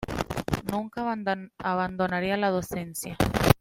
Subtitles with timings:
[0.63, 1.03] Nunca
[1.61, 3.15] abandonaría la docencia.